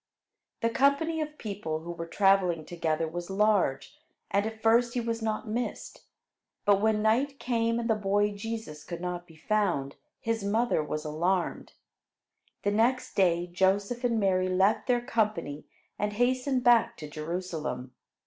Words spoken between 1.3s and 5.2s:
people who were traveling together was large, and at first he